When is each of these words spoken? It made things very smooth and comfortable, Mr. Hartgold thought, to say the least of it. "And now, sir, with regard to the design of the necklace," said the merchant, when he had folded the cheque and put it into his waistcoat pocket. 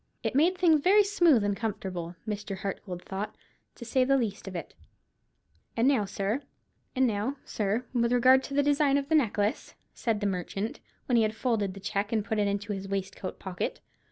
It 0.23 0.33
made 0.33 0.57
things 0.57 0.81
very 0.81 1.03
smooth 1.03 1.43
and 1.43 1.55
comfortable, 1.55 2.15
Mr. 2.27 2.57
Hartgold 2.57 3.03
thought, 3.03 3.35
to 3.75 3.85
say 3.85 4.03
the 4.03 4.17
least 4.17 4.47
of 4.47 4.55
it. 4.55 4.73
"And 5.77 5.87
now, 5.87 6.05
sir, 6.05 6.41
with 7.93 8.11
regard 8.11 8.41
to 8.45 8.55
the 8.55 8.63
design 8.63 8.97
of 8.97 9.09
the 9.09 9.13
necklace," 9.13 9.75
said 9.93 10.19
the 10.19 10.25
merchant, 10.25 10.79
when 11.05 11.17
he 11.17 11.21
had 11.21 11.35
folded 11.35 11.75
the 11.75 11.79
cheque 11.79 12.11
and 12.11 12.25
put 12.25 12.39
it 12.39 12.47
into 12.47 12.73
his 12.73 12.87
waistcoat 12.87 13.37
pocket. 13.37 13.79